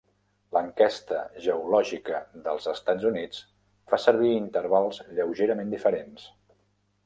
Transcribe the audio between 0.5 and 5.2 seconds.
L'Enquesta Geològica dels Estats Units fa servir intervals